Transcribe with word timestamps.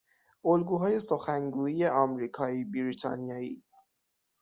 الگوهای 0.45 0.99
سخن 0.99 1.49
گویی 1.51 1.85
امریکایی- 1.85 2.63
بریتانیایی 2.73 3.63